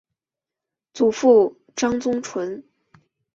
[0.95, 2.63] 祖父张宗纯。